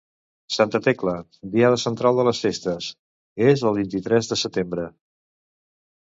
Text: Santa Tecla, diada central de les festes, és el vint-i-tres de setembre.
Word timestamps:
Santa 0.53 0.79
Tecla, 0.85 1.11
diada 1.55 1.77
central 1.83 2.17
de 2.21 2.25
les 2.27 2.39
festes, 2.45 2.87
és 3.49 3.61
el 3.71 3.77
vint-i-tres 3.81 4.31
de 4.33 4.39
setembre. 4.45 4.87